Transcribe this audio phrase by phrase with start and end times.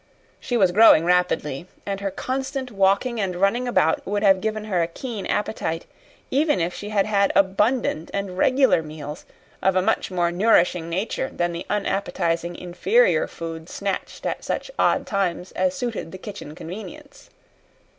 [0.39, 4.81] She was growing rapidly, and her constant walking and running about would have given her
[4.81, 5.85] a keen appetite
[6.31, 9.25] even if she had had abundant and regular meals
[9.61, 15.05] of a much more nourishing nature than the unappetizing, inferior food snatched at such odd
[15.05, 17.29] times as suited the kitchen convenience.